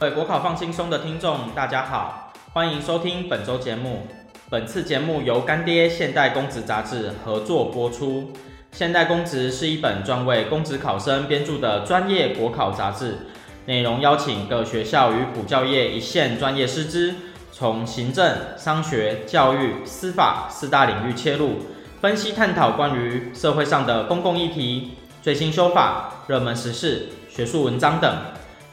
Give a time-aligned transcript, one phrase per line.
[0.00, 4.06] 各位国考放轻松的听众，大家好，欢迎收听本周节目。
[4.48, 8.32] 本次节目由干爹现代公职杂志合作播出。
[8.72, 13.26] 现代公职是一本专为公职考生编著的专业国考杂志，
[13.66, 17.14] 内容邀请各学校与补教业一线专业师资，
[17.52, 21.56] 从行政、商学、教育、司法四大领域切入，
[22.00, 28.10] 分析探讨关于社会上的公共议题、最新修法、热门时事、学术文章等。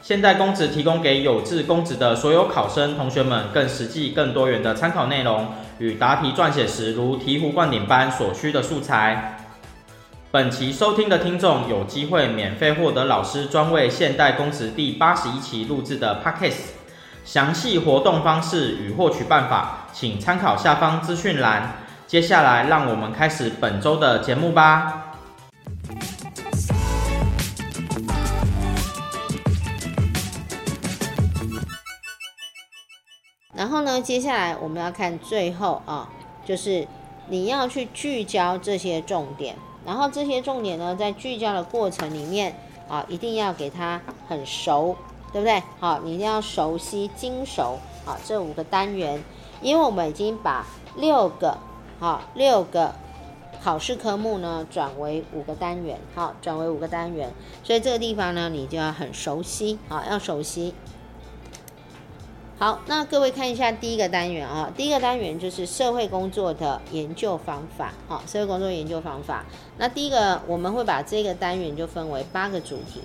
[0.00, 9.36] 现代公职提供给有志公职的所有考生同学们更实际、更多元的参考内容与答题撰写时如醍醐灌顶般所需的素材。
[10.30, 16.70] 本期收听的听众有机会免费获得老师专为现代公职第八十一期录制的 Podcast，
[17.24, 21.76] 详细活动方式与获取办法，请参考下方资讯栏。
[22.06, 25.12] 接下来，让我们开始本周的节目吧。
[33.88, 36.10] 呢，接下来我们要看最后啊，
[36.44, 36.86] 就是
[37.28, 39.56] 你要去聚焦这些重点。
[39.86, 42.54] 然后这些重点呢，在聚焦的过程里面
[42.86, 44.94] 啊，一定要给它很熟，
[45.32, 45.62] 对不对？
[45.80, 49.24] 好，你一定要熟悉、精熟啊这五个单元，
[49.62, 51.56] 因为我们已经把六个
[51.98, 52.94] 好六个
[53.62, 57.32] 考试科目呢转为五个单元，好，转为五个单元，
[57.64, 60.74] 所以这个地方呢，你就要很熟悉啊，要熟悉。
[62.60, 69.44] 好，那各位看一下第一个单元啊，第一个单元就是社会工作的研究方法，好，社会工作研究方法。
[69.76, 73.00] 那第一个我们会把这个单元就分为八个主题，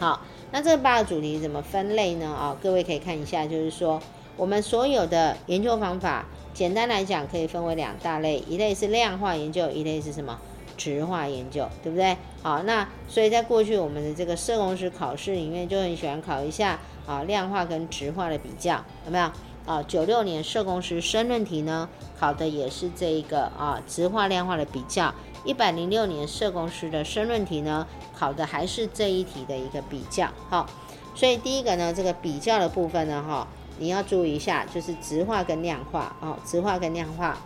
[0.00, 2.26] 好，那这八个主题怎么分类呢？
[2.26, 4.02] 啊，各位可以看一下，就是说
[4.36, 10.36] 我们所有的研究方法，简单来讲可以分为两大类，一类是量化研究，一类是什么？
[10.76, 12.16] 质化研究，对不对？
[12.42, 19.30] 好，那所以在过去我们的这个社工师考试里面就很喜欢考一下啊量化跟质化的比较，有没有？
[19.64, 25.12] 啊，九六年社工师申论题呢考的也是这一个啊质化量化的比较，
[25.44, 27.86] 一百零六年社工师的申论题呢
[28.16, 30.28] 考的还是这一题的一个比较。
[30.48, 30.66] 好，
[31.14, 33.46] 所以第一个呢这个比较的部分呢哈
[33.78, 37.36] 你要注意一下，就是质化跟量化啊质化跟量化。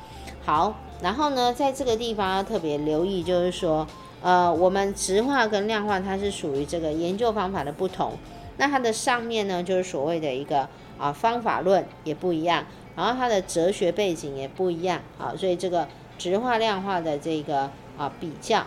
[0.45, 0.75] 好。
[1.03, 3.87] 然后呢，在这个地方要特别留意，就是说，
[4.21, 8.13] 呃，我们质化跟量化它是属于这个研究方法的不同。
[8.61, 15.33] 那它的上面呢，就是所谓的一个啊方法论也不一样，然后它的哲学背景也不一样啊。
[15.35, 15.89] 所以这个
[16.19, 18.59] 直化量化的这个啊比较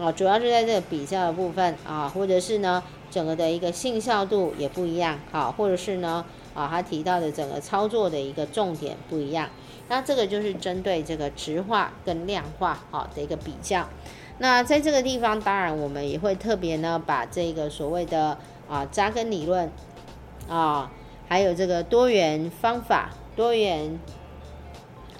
[0.00, 9.48] 啊，主要是在这个比较的部分啊，或者是呢整个的一个信效度也不一样，啊，或者是呢啊他提到的整个操作的一个重点不一样。
[9.88, 13.86] 那这个就是针对这个直化跟量化啊的一个比较。
[14.38, 18.36] 那在这个地方，当然我们也会特别呢，把这个所谓的
[18.68, 19.70] 啊扎根理论
[20.48, 20.90] 啊，
[21.28, 23.98] 还有这个多元方法、多元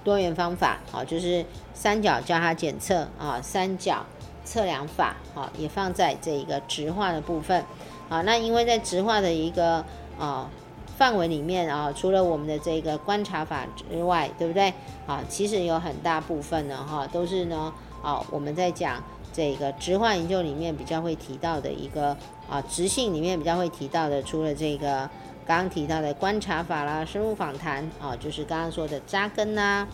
[0.04, 4.06] 多元方法啊，就是三角交叉检测啊、三角
[4.44, 7.64] 测量法啊，也放在这一个直化的部分
[8.08, 8.22] 啊。
[8.22, 9.84] 那因为在直化的一个
[10.18, 10.50] 啊。
[10.98, 14.72] 范围里面啊，除了我们的这个观察法之外，对不对
[15.06, 15.22] 啊？
[15.28, 17.70] 其实有很大部分呢，哈，都是呢
[18.02, 19.04] 啊，我们在讲
[19.36, 22.16] 这个质化研究里面比较会提到的一个
[22.48, 25.00] 啊，质性里面比较会提到的，除了这个
[25.44, 29.86] 刚刚提到的观察法啦、深入访谈啊，就是刚刚说的扎根呐，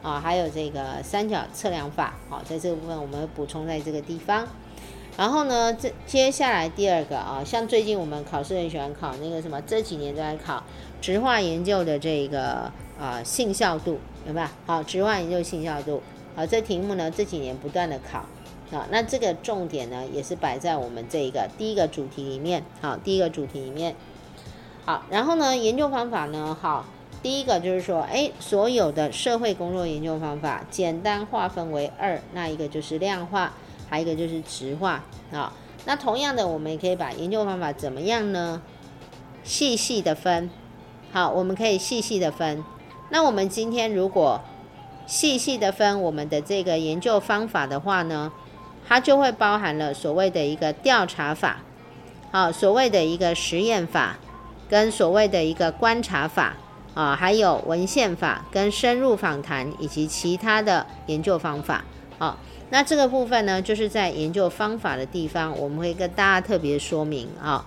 [0.00, 4.46] 啊，还有这个三角测量法，好，在这个部分我们补充在这个地方。
[5.16, 10.62] 然后呢，这接下来第二个啊，像最近我们考试很喜欢考那个什么，这几年都在考
[11.00, 14.46] 质化研究的这个啊信效度，有没有？
[14.66, 16.02] 好，质化研究信效度，
[16.34, 18.24] 好，这题目呢这几年不断的考，
[18.74, 23.94] 啊，那这个重点呢也是摆在我们这一个第一个主题里面，好，第一个主题里面，
[24.84, 26.84] 好，然后呢研究方法呢，好，
[27.22, 33.52] 第一个就是说，哎，所有的社会工作研究方法简单划分为二，那一个就是量化。
[33.86, 35.52] 还有一个就是质化啊，
[35.84, 38.62] 那同样的，我们也可以把研究方法怎么样呢？
[39.44, 40.50] 细细的分，
[41.12, 42.64] 好，我们可以细细的分。
[43.10, 44.40] 那我们今天如果
[45.06, 48.32] 细细的分我们的这个研究方法的话呢，
[48.88, 51.58] 它就会包含了所谓的一个调查法，
[52.30, 54.16] 好，所谓的一个实验法，
[54.68, 56.54] 跟所谓的一个观察法
[56.94, 61.84] 啊，还有文献法跟深入访谈以及其他的研究方法，
[62.18, 62.38] 好。
[62.70, 67.64] 那这个部分呢，就是在研究方法的地方，我们会跟大家特别说明啊。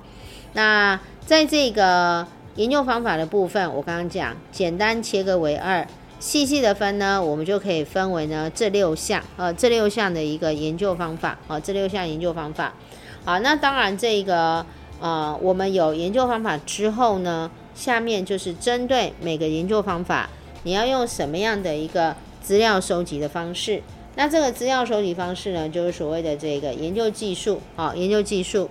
[0.51, 5.87] 那在这个研究方法的部分，我刚刚讲，简单切割为二，
[6.19, 12.73] 细细的分呢，我们就可以分为呢这六项，呃，这六项的一个研究方法，啊，这六项研究方法。
[13.23, 14.65] 好，那当然这个
[14.99, 20.27] 呃，我们有研究方法之后呢，下面就是针对每个研究方法，
[20.63, 23.83] 你要用什么样的一个资料收集的方式？
[24.15, 28.67] 那这个资料收集方式呢，就是所谓的这个研究技术啊，研究技术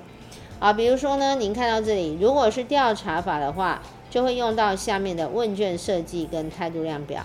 [0.58, 0.72] 啊。
[0.72, 7.24] 比如说呢，您看到这里，如果是调查法的话，就会用到下面的问卷设计跟态度量表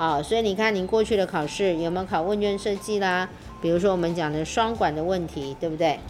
[0.00, 0.22] 啊。
[0.22, 3.28] 所以你看，您过去的考试有没有考问卷设计啦？
[3.60, 6.00] 比如说我们讲的双管的问题，对不对？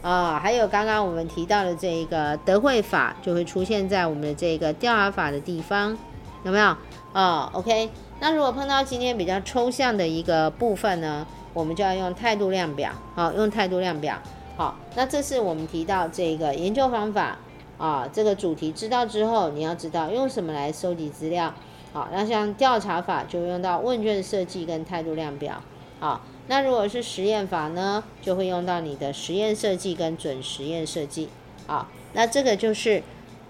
[0.00, 5.98] 啊，还有刚刚我们提到的这一个德惠法，就会出现在我们的这个调查法的地方，
[6.44, 6.76] 有没有？
[7.12, 7.90] 啊，OK。
[8.20, 14.16] 那如果碰到今天比较抽象的一个部分呢，我们就要用态度量表，好，用态度量表，
[14.56, 17.36] 好，那这是我们提到这个研究方法
[17.76, 21.52] 啊，这个主题知道之后，你要知道用什么来收集资料，
[21.92, 25.62] 好，那像调查法就用到问卷设计跟态度量表，
[25.98, 31.28] 好，那如果是实验法呢，就会用到你的实验设计跟准实验设计，
[31.66, 33.02] 好，那这个就是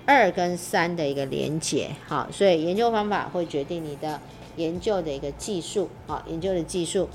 [0.06, 4.20] 二跟三的一个连结，好，所以研究方法会决定你的。
[4.56, 7.08] 研究的一个技术啊，研究的技术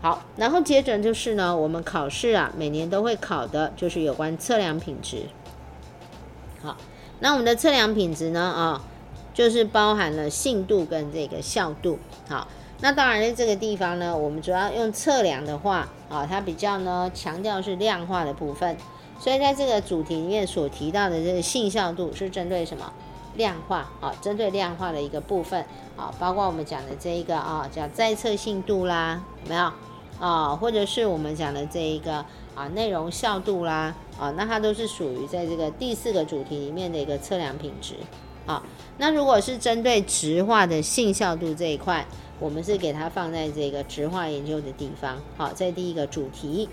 [0.00, 5.24] 好，然后接着就是呢，我们考试啊，每年都会考的，就是有关测量品质。
[6.62, 6.76] 好，
[7.18, 8.84] 那我们的测量品质呢啊，
[9.34, 11.98] 就是包含了信度跟这个效度。
[12.26, 12.48] 好，
[12.80, 18.76] 那当然在这个地方呢，我们主要用测量的话啊，它比较呢强调是量化的部分，
[19.18, 22.90] 所以在这个主题里面所提到的这个信效度是针对什么？
[23.36, 25.64] 量化啊，针对量化的一个部分
[25.96, 29.72] 啊，包括我们讲的这一个啊，叫再测信度啦，有没有
[30.20, 30.54] 啊？
[30.54, 37.94] 或者是我们讲的这一个啊，内容效度啦啊，那它都是属于在这个第四个主题里面的一个测量品质
[38.46, 38.62] 啊。
[38.98, 42.06] 那如果是针对直化的信效度这一块，
[42.38, 46.68] 我们是给它放在这个直化研究的地方，好，在第一个主题。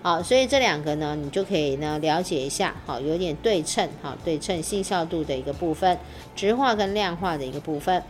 [0.00, 5.98] 好，所以这两个呢，你就可以呢了解一下，好，有点对称，好，对称信效度的一个部分，
[6.36, 8.02] 直化跟量化的一个部分。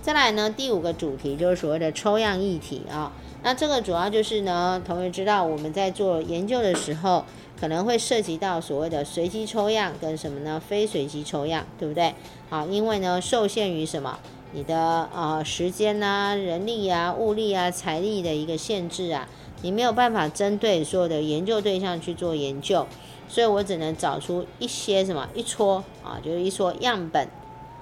[0.00, 3.12] 再来呢，第五个主题就是所谓的抽样议题啊，
[3.42, 7.24] 那这个主要就是呢，同学知道我们在做研究的时候，
[7.58, 10.60] 可能会涉及到所谓的随机抽样跟什么呢？
[10.60, 12.14] 非随机抽样，对不对？
[12.48, 14.18] 好，因为呢，受限于什么？
[14.52, 19.28] 你的啊时间啊、人力啊、物力啊、财力的一个限制啊。
[19.62, 22.86] 你没有办法针对所有的研究对象去做研究，
[23.26, 27.26] 所以我只能找出一些什么一撮啊，就是一撮样本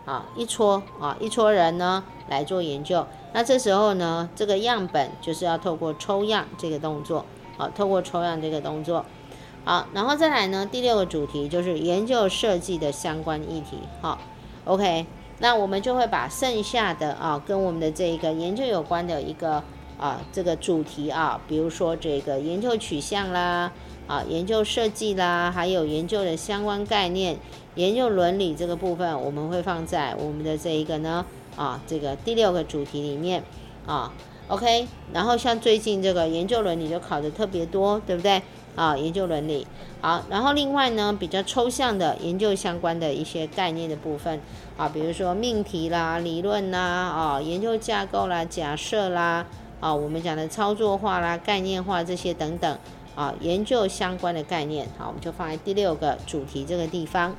[0.04, 3.04] 啊，一撮啊，一撮人呢来做研究。
[3.32, 7.26] 那这时候呢，这个样本就是要透过抽样这个动作，
[7.58, 9.04] 啊，透过抽样这个动作，
[9.64, 14.18] 好，然后再来呢，第六个主题就是研究设计的相关议题，好
[14.64, 15.06] ，OK，
[15.38, 19.62] 那我们就会把剩下的啊，跟我们的这个研究有关的一个。
[19.96, 23.70] 啊，这个主题啊，比如说这个研究取向啦，
[24.08, 27.38] 啊，研究设计啦，还有研究的相关概念、
[27.76, 31.24] 研究伦理这个部分，我们会放在我们的这一个呢，
[31.54, 33.44] 啊，这个第六个主题里面
[33.86, 34.12] 啊
[34.48, 34.88] ，OK。
[35.12, 38.42] 然后像最近这个研究伦理就考的特别多，对不对？
[38.74, 39.66] 啊，研究伦理。
[40.00, 44.40] 好，然后另外呢，比较抽象的研究相关的一些概念的部分
[44.76, 49.46] 啊，比如说命题啦、理论啦、啊，研究架构啦、假设啦。
[49.80, 52.78] 啊，我们讲的操作化啦、概念化这些等等，
[53.14, 57.36] 啊，研究相关的概念，好，我们就放在第六个主题这个地方。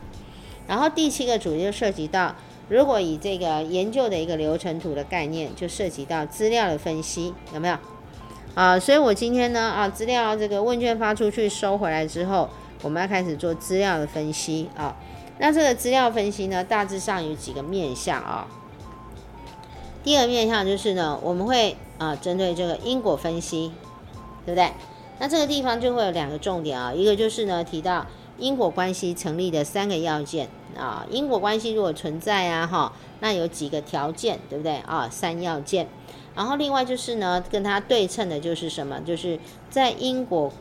[0.68, 2.36] 然后第七个主题就涉及到，
[2.70, 7.75] 如果以这个研究的一个流程图的概念，就涉及到资料的分析，有没有？
[8.56, 12.50] 啊，所以我今天呢，啊，资料这个问卷发出去收回来之后，
[12.82, 14.96] 我们要开始做资料的分析啊。
[15.40, 18.48] 那这个资料分析呢，大致上有几个面向啊。
[20.06, 23.74] 第二个面向就是呢，我们会啊针对这个因果分析，
[24.46, 24.72] 对不对？
[25.20, 28.06] 那这个地方就会有两个重点啊，一个就是呢提到
[28.38, 30.48] 因果关系成立的三个要件
[30.78, 35.10] 啊，因果关系如果存在啊哈，那有几个条件，对不对啊？
[35.12, 35.90] 三要件。
[36.36, 39.00] 然后另外就是呢，跟它对称的就是什么？
[39.06, 39.39] 就是
[39.70, 40.51] 在因果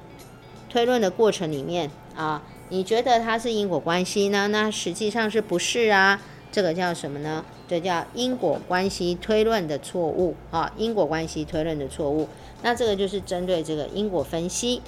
[0.71, 4.49] 推论的过程里面啊，你觉得它是因果关系呢？
[4.49, 6.21] 那实际上是不是啊？
[6.53, 7.45] 这个叫什么呢？
[7.67, 10.73] 这叫因果关系推论的错误啊！
[10.77, 12.29] 因果关系推论的错误，
[12.63, 14.81] 那这个就是针对这个因果分析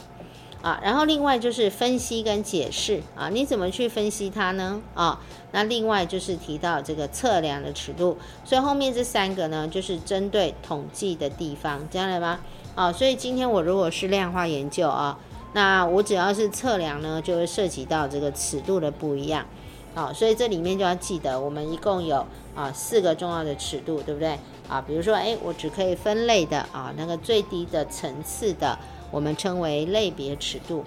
[0.63, 0.81] 啊。
[0.83, 4.81] 然后另外就是分析跟解释啊，你怎么去分析它呢？
[4.95, 5.21] 啊，
[5.53, 12.41] 那另外就是提到这个测量的尺度，所以后面这三个呢，就是针对统计的地方，这样了吗？
[12.75, 15.19] 啊，所以今天我如果是量化研究啊，
[15.55, 19.47] 那我只要是测量呢，就会涉及到这个尺度的不一样。
[19.95, 24.39] 好，所以这里面就要记得，我们一共有啊四个重要的尺度，对不对？
[24.69, 28.79] 啊，比如说，哎，我只可以分类的啊，那个最低的层次的，
[29.11, 30.85] 我们称为类别尺度。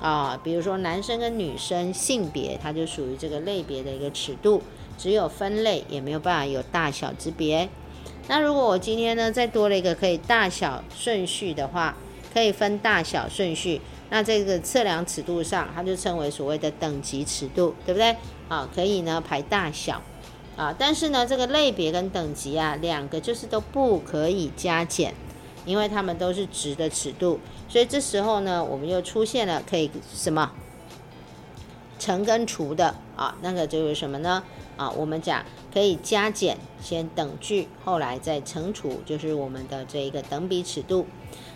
[0.00, 4.62] 啊，比如说男生跟女生性别，它就属于这个类别的一个尺度。
[4.98, 7.68] 只有分类，也没有办法有大小之别。
[8.28, 11.96] 那如果我今天呢再多了一个可以大小顺序的话，
[12.32, 18.14] 可以分大小顺序，那这个测量尺度上，它就称为所谓的等级尺度，对不对？
[18.48, 20.00] 啊，可以呢排大小
[20.56, 25.14] 啊，但是呢这个类别跟等级啊两个就是都不可以加减，
[25.64, 27.38] 因为它们都是值的尺度，
[27.68, 30.52] 所以这时候呢我们又出现了可以什么
[31.98, 34.42] 乘跟除的啊，那个就是什么呢？
[34.76, 41.06] 啊，我们讲可以加减先等距，后来再乘除，就是我们的这一个等比尺度。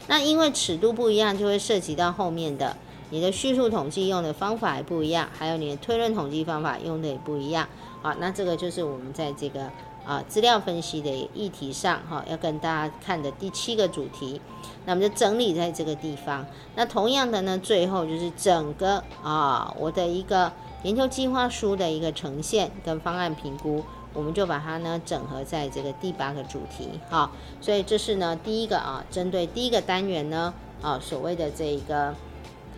[0.07, 2.77] 那因为尺度不一样，就会涉及到后面的
[3.11, 7.69] 你的叙述统计用的方法也不一样，还有你的推论统计方法用的也不一样。
[8.03, 9.71] 好，那这个就是我们在这个
[10.07, 14.41] 啊资料分析的议题上哈，要跟大家看的第七个主题。
[14.85, 16.47] 那么就整理在这个地方。
[16.77, 20.53] 那同样的呢，最后就是整个啊我的一个。
[20.83, 23.83] 研究计划书的一个呈现跟方案评估，
[24.13, 32.15] 我们就把它呢整合在这个第八个主题，好，所以这是呢第一个啊，针对第一个单元呢啊所谓的这一个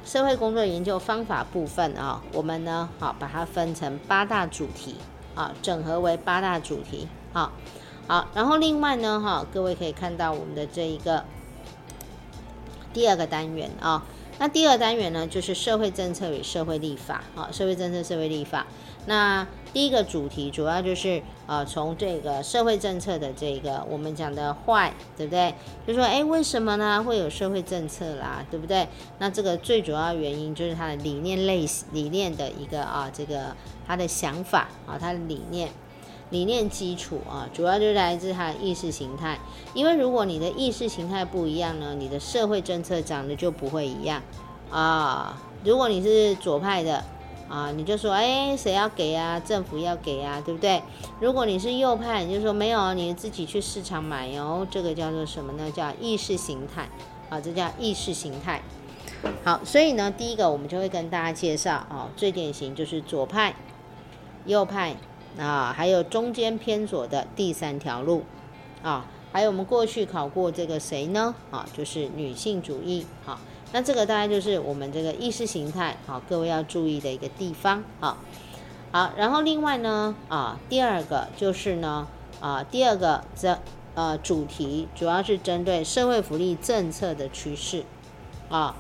[0.07, 4.95] 社会工作研究方法部分啊，我们呢好把它分成八大主题
[5.35, 7.53] 啊，整合为八大主题，好，
[8.07, 11.25] 好，然后另外呢哈，各位可以看到我们的这一个
[12.93, 14.05] 第二个单元啊。
[14.41, 18.67] 那第二单元呢，就是社会政策与社会立法，啊，社会政策、社会立法。
[19.07, 25.53] 那第一个主题主要就是，呃，从这个社会政策的这个我们讲的坏，对不对？
[25.87, 28.87] 就说，哎，为什么呢会有社会政策啦，对不对？
[29.19, 33.57] 那这个最主要原因就是它的理念类理念的一个啊，这个
[33.89, 35.71] 它的想法啊，它的理念。
[36.31, 39.39] 理念基础啊，主要就是来自它的意识形态。
[39.73, 44.23] 因为如果你的意识形态不一样呢，你的社会政策长得就不会一样
[44.71, 45.41] 啊。
[45.65, 47.03] 如果你是左派的
[47.49, 49.41] 啊，你就说哎，谁要给啊？
[49.41, 50.83] 政府要给啊，对不对？
[51.19, 54.67] 如果你是右派，你就说没有，你自己去市场买哦。
[54.71, 55.71] 这个叫做什么呢？
[55.71, 56.87] 叫意识形态
[57.31, 58.61] 啊，这叫意识形态。
[59.43, 63.55] 好，所以呢，第一个我们就会跟大家介绍啊，最典型就是左派、
[64.45, 64.95] 右派。
[65.39, 68.25] 啊，还有中间偏左的第三条路，
[68.83, 71.35] 啊，还有我们过去考过这个谁呢？
[71.53, 73.07] 啊，就是女性主义。
[73.25, 73.39] 啊，
[73.73, 77.85] 那这个大概就是我们这个意识形态，好，各位要注意的一个地方。
[78.01, 78.19] 啊，
[78.91, 82.09] 好，然后另外呢，啊，第二个就是呢，
[82.41, 83.57] 啊，第二个这
[83.95, 87.85] 呃主题主要是针对社会福利政策的趋势。
[88.49, 88.75] 啊，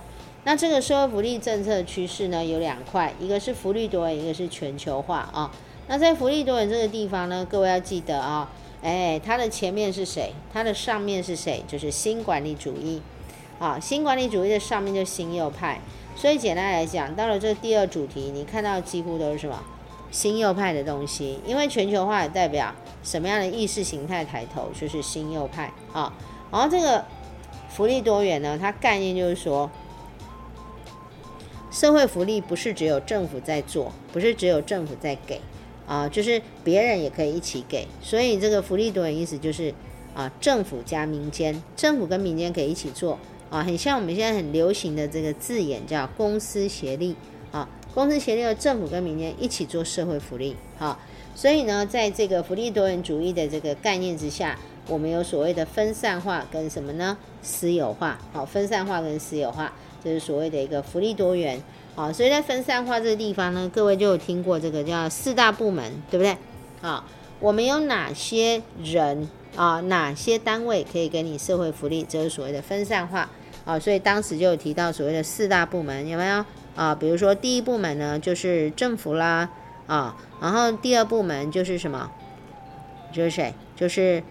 [0.45, 5.53] 那这个社会福利政策趋势呢有两块，一个是福利多，一个是全球化啊。
[5.91, 8.51] 那在福利多元这个地方呢，各位要记得啊，
[8.83, 10.35] 哎，它的前面是谁？
[10.53, 11.65] 它的上面是谁？
[11.67, 13.01] 就是新管理主义，
[13.59, 15.81] 啊，新管理主义的上面就新右派。
[16.15, 19.59] 所以简单来讲，到了这第二主题，你看到几乎都是什么？
[20.11, 21.41] 新右派的东西。
[21.47, 26.13] 因为全球化也代表什么样的意识形态抬头，就是新右派啊。
[26.51, 27.03] 然后这个
[27.71, 29.71] 福利多元呢，它概念就是说，
[31.71, 35.41] 社会福利不是只有政府在做，不是只有政府在给。
[35.89, 39.73] 啊，就是别人也可以一起给，所以这个福利多元意思就是
[40.15, 43.19] 啊，政府加民间，政府跟民间可以一起做
[43.49, 47.17] 啊，很像我们现在很流行的这个字眼叫公私协力
[47.51, 51.01] 啊，公私协力的政府跟民间一起做社会福利啊，
[51.35, 57.17] 所以呢，在这个福利多元主义的这个概念之下，我们有所谓的分散化跟什么呢？
[57.41, 59.73] 私有化，好，分散化跟私有化，
[60.05, 61.63] 这是所谓的一个福利多元。
[61.99, 66.39] 好，所以在分散化这个地方呢，各位就有听过这个叫四大部门，对不对？
[66.81, 67.05] 好，
[67.41, 69.81] 我们有哪些人啊？
[69.81, 72.07] 哪些单位可以给你社会福利？
[72.09, 73.29] 这是所谓的分散化。
[73.65, 76.45] 啊，所以当时就有提到所谓的四大部门，有没有？
[76.77, 79.51] 啊，比如说第一部门呢，就是政府啦，
[79.89, 82.13] 啊，然后第二部门就是什么？
[83.13, 83.53] 就是谁？
[83.75, 84.23] 就是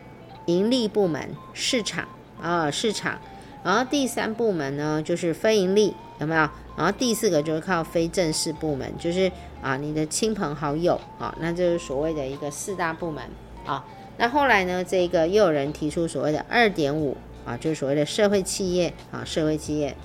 [0.45, 2.07] 盈利部门，市场
[2.41, 3.19] 啊，市场。
[3.62, 6.50] 然后第三部门呢，就是非盈利，有没有？
[6.77, 9.31] 然后第四个就是靠非正式部门，就是
[9.63, 13.24] 啊你的亲朋好友啊，那就是所谓的一个四大部门
[13.65, 13.84] 啊。
[14.17, 17.17] 那后来呢，这个又有人提出所谓的二点五
[17.48, 19.98] 啊，就是所谓的社会企业啊，社会企业。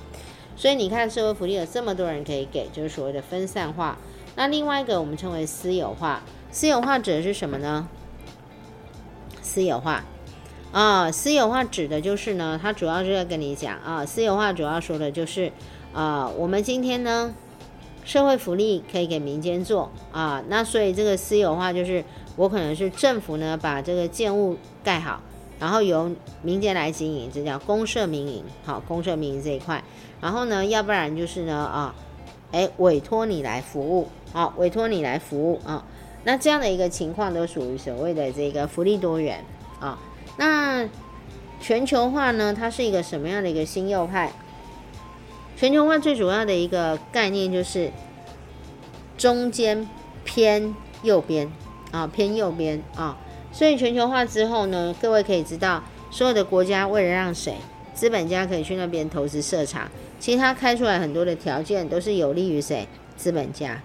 [0.57, 3.99] 所以你看社会福利有这么多人可以给，就是所谓的分散化。
[4.37, 7.87] 那另外一个我们称为私有化，私有化指的是什么呢？
[9.43, 10.03] 私有化
[10.73, 15.53] 啊，私有化指的就是呢，它主要是要跟你讲啊，私有化主要说的就是。
[15.93, 17.35] 啊、我们今天呢，
[18.05, 22.03] 社会福利可以给民间做啊，那所以这个私有化就是
[22.37, 25.21] 我可能是政府呢把这个建物盖好，
[25.61, 26.11] 然后由
[26.43, 29.85] 民间来经营，这叫公设民营，好，公设民营这一块，
[30.21, 31.95] 然后呢，要不然就是呢啊，
[32.53, 35.85] 哎，委托你来服务，好，委托你来服务啊，
[36.25, 39.45] 那这样的一个情况都属于所谓的这个福利多元
[39.79, 39.99] 啊。
[40.39, 40.89] 那
[41.61, 44.33] 全球化呢，它是一个什么样的一个新右派？
[45.63, 47.93] 全球化最主要的一个概念就是
[49.17, 49.89] 中间
[50.25, 51.49] 偏右边
[51.93, 53.17] 啊，偏右边啊。
[53.53, 57.55] 所以全球化之后呢，各位可以知道，所有的国家为了让谁
[57.95, 59.89] 资本家可以去那边投资设厂，
[60.19, 63.81] 其实他开出来很多的条件都是有利于谁资本家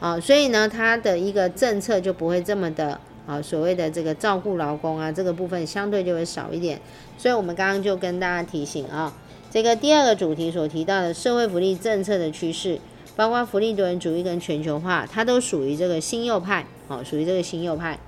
[0.00, 0.20] 啊。
[0.20, 6.78] 所以呢，他的一个政策就不会这么的啊，所谓的这个照顾劳工啊，这个部分相对就会少一点。
[7.16, 9.10] 所以我们刚刚就跟大家提醒啊，
[9.58, 12.78] 这个第二个主题所提到的社会福利政策的趋势，
[13.16, 17.98] 包括福利多元主义跟全球化，它都属于这个新右派哦，属于这个新右派。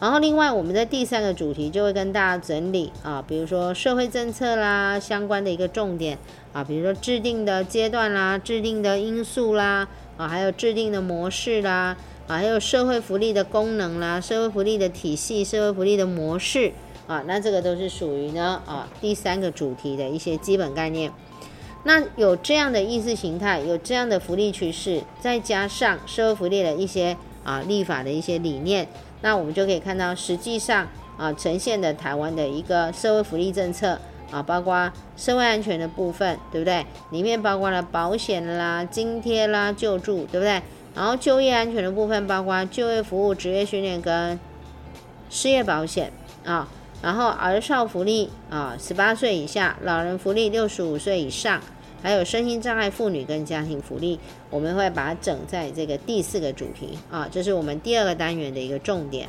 [0.00, 6.16] 然后，另外我们在第三个主题就会跟大家整理啊，比如说社会政策啦，相关的一个重点
[6.54, 11.94] 啊，比如说制定的阶段啦，制定的因素啦，啊，还有制定的模式啦，
[12.26, 16.72] 啊，还有社会福利的功能啦，社会福利的体系，社会福利的模式
[17.10, 21.10] 啊，那这个都是属于呢啊第三个主题的一些基本概念。
[21.82, 28.86] 那有这样的意识形态，有这样的福利趋势，再加上社会福利的一些啊立法的一些理念。
[29.22, 30.86] 那我们就可以看到，实际上
[31.16, 33.98] 啊，呈现的台湾的一个社会福利政策
[34.30, 36.86] 啊，包括社会安全的部分，对不对？
[37.10, 40.62] 里面包括了保险啦、津贴啦、救助，对不对？
[40.94, 44.38] 然后就业安全的部分，包括就业服务、职业训练跟
[45.28, 46.12] 失业保险
[46.44, 46.68] 啊。
[47.02, 51.60] 然后儿少福利啊，十八岁以下；老人福利，六十五岁以上。
[52.02, 59.28] 还有身心障碍妇女跟家庭福利，我们会把它整在这个第四个主题啊，这是我们第二个单元的一个重点。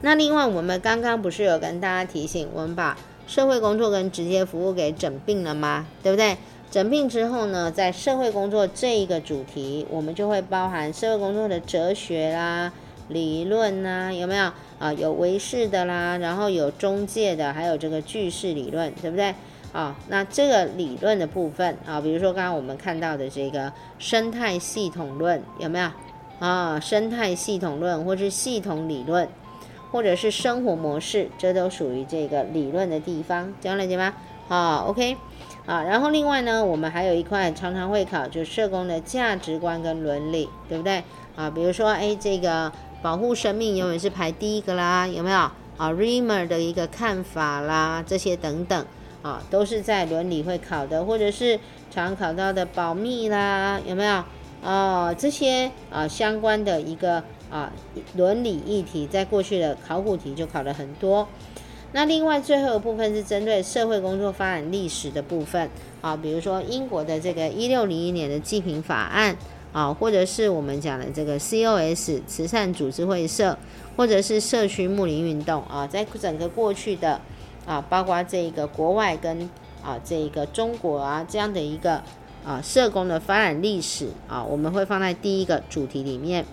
[0.00, 5.86] 那另外，我们刚刚不是有跟大家提醒，我们把社会工作跟直接服务给整并了吗？
[6.02, 6.36] 对不对？
[6.68, 12.72] 整并之后呢，在社会工作这一个主题，我们就会包含社会工作的哲学啦、
[13.06, 14.50] 理论呐，有没有
[14.82, 14.92] 啊？
[14.92, 19.32] 有唯识的啦，然后有中介的，还有这个句式理论，对不对？
[19.72, 25.88] 啊、那这个理论的部分啊，比如说刚刚我们看到的这个生态系统论有没有
[26.40, 26.78] 啊？
[26.78, 29.26] 生态系统论，或是系统理论，
[29.90, 34.12] 或者是生活模式，这都属于这个理论的地方，这样理解吗？
[34.48, 35.16] 啊，OK，
[35.64, 41.02] 啊，然后另外呢，我们还有一块常常会考，就是社工的价值观跟伦理，对不对？
[41.34, 42.70] 啊，比如说，哎，这个
[43.02, 45.36] 保护生命永远是排第一个啦，有没有？
[45.76, 48.86] 啊，Reamer 的一个看法啦，这些等等。
[49.22, 51.60] 啊，都是在伦理会考的，或者是
[51.92, 54.24] 常考到的保密啦，有没有？
[54.64, 57.72] 哦，这些啊相关的一个啊
[58.16, 61.28] 伦理议题，在过去的考古题就考了很多。
[61.92, 69.36] 那另外最后一部分是针对社会工作发展历史的部分啊，比如说英国的这个一六零一年的济贫法案
[69.72, 73.58] 啊，或者是我们讲的这个 COS 慈善组织会社，
[73.96, 77.20] 或者是社区睦邻运动啊，在整个过去的。
[77.64, 79.48] 啊，包括这个国外跟
[79.84, 82.02] 啊这个中国啊这样的一个
[82.44, 86.44] 啊社工的发展历史啊，我们会放在第一个主题里面。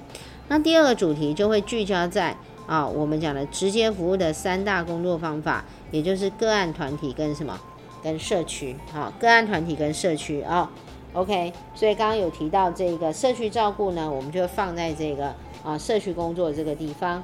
[0.49, 7.59] 那第二个主题就会聚焦在啊我们讲的直接服务的三大工作方法，也就是个案团体跟什么
[8.03, 10.69] 跟社区啊个案团体跟社区啊。
[11.13, 17.23] OK，所以刚刚有提到这个社区照顾呢，我们就放在这个啊社区工作这个地方。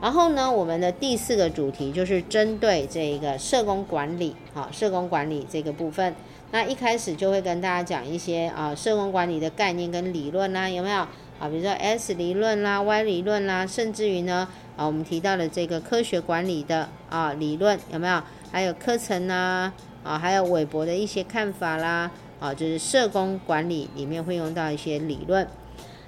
[0.00, 6.14] 然后呢，我们的第四个主题就是针对这个社工管理，好，社工管理这个部分。
[6.52, 10.96] 那一开始就会跟大家讲一些啊，社工管理的概念跟理论啦，有没有
[11.38, 11.48] 啊？
[11.50, 18.22] 比如说 S 理论啦、Y 理论啦，甚至于呢，啊，我们提到的这个科学管理的啊理论有没有？
[18.50, 25.46] 还有课程啦，啊，还有韦伯的一些看法啦，啊，就是社工管理里面会用到一些理论。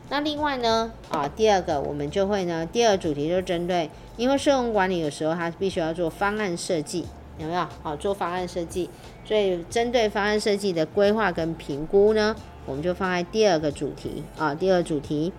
[0.09, 7.07] 那另外呢，啊，第二个我们就会呢，第二主题就针对，因为社工管理有时候它必须要做方案设计，
[7.39, 7.67] 有没有？
[7.83, 8.91] 好，做方案设计，
[9.25, 15.33] 所以针对方案设计的规划跟评估呢，我们就放在第二个主题啊，第二主题。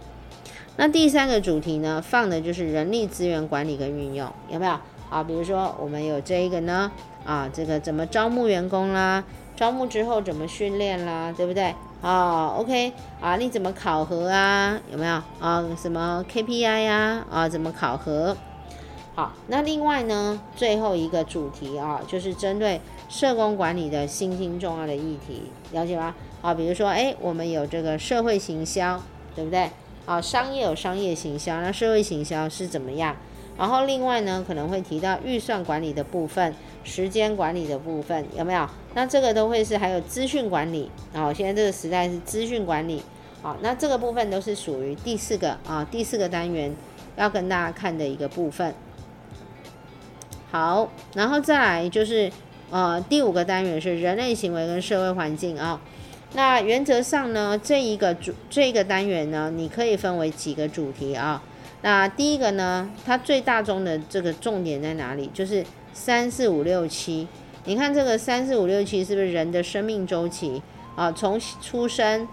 [0.76, 4.80] 那第三个主题呢，放的就是人力资源管理跟运用，有没有？
[5.14, 6.92] 啊，比如说我们有这个呢，
[7.24, 9.24] 啊，这个怎么招募员工啦，
[9.56, 11.76] 招募之后怎么训练啦，对不对？
[12.02, 14.80] 啊，OK，啊，你怎么考核啊？
[14.92, 15.64] 有没有啊？
[15.80, 17.24] 什么 KPI 呀？
[17.30, 18.36] 啊，怎么考核？
[19.14, 26.16] 好，那另外呢，最后一个主题啊，就是针对社工管理的新兴重要的议题，了解吗？
[26.42, 29.00] 啊，比如说，哎，我们有这个社会行销，
[29.36, 29.70] 对不对？
[30.08, 33.16] 啊，商业有商业行销，那社会行销是怎么样？
[33.58, 36.54] 然后另外呢，可能会提到预算管理的部分。
[36.86, 38.68] 时间管理的部分有没有？
[38.94, 41.32] 那这个都会是还有资讯管理啊。
[41.32, 43.02] 现在这个时代是资讯管理
[43.42, 46.76] 好，那这个部分都是属于第四个啊，第四个单元
[47.16, 48.76] 要跟大家看的一个部分。
[50.52, 52.30] 好，然后再来就是
[52.70, 55.80] 呃第五个单元是人类行为跟社会环境啊。
[56.34, 61.42] 那原则上呢，这一个主这个单元呢，你可以分为几个主题啊。
[61.84, 65.30] 那第一个呢，它最大宗的这个重点在哪里？
[65.32, 67.28] 就是三四五六七。
[67.66, 70.64] 你看这个三四五六七是不是人的生命周期
[70.96, 71.12] 啊？
[71.12, 72.28] 从出生，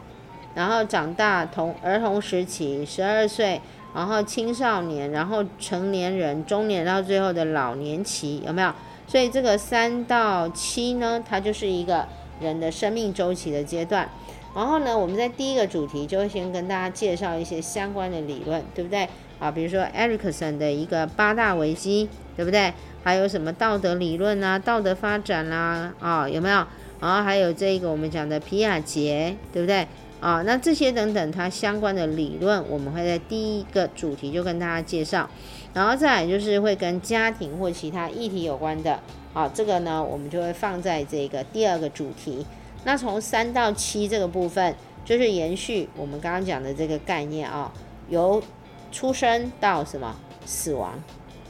[0.54, 3.60] 然后长大，童儿童时期，十二岁，
[3.94, 8.72] 然后青少年，然后成年人，中年，到最后的老年期，有没有？
[9.06, 12.08] 所以这个三到七呢，它就是一个。
[12.40, 14.08] 人的生命周期的阶段，
[14.56, 19.06] 然后呢，我们在第一个主题就会先跟大家介绍一些相关的理论，对不对？
[19.40, 22.72] 啊，比如说艾里克森的一个八大危机，对不对？
[23.02, 26.64] 还有什么道德理论啊、道德发展啦，啊，有没有？
[27.00, 29.88] 然后还有这个我们讲的皮亚杰，对不对？
[30.20, 35.26] 啊，那这些等等它相关的理论，我们会在第一个主题就跟大家介绍，
[35.72, 39.00] 然后再来就是会跟家庭或其他议题有关的。
[39.32, 42.44] 好，这个呢，我们就会放在这个第二个主题。
[42.84, 44.74] 那从三到七这个部分，
[45.06, 47.72] 就是延续我们刚刚讲的这个概念啊，
[48.10, 48.42] 由
[48.90, 50.92] 出生到什么死亡，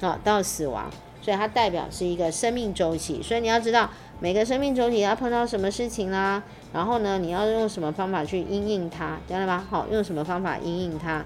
[0.01, 0.91] 啊，到死亡，
[1.23, 3.23] 所以它代表是一个生命周期。
[3.23, 9.67] 所以你要知道每个生命周期要碰到什么事情啦，然后呢，你要用什么方法去应应它，知道吗？
[9.71, 11.25] 好，用什么方法应应它。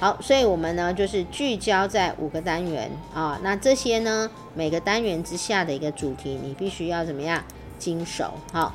[0.00, 7.42] 好，所以我们呢就是聚焦在五个单元啊，那这些呢每个单元之下的一个主题，你必须要怎么样
[7.80, 8.34] 经熟？
[8.52, 8.72] 好，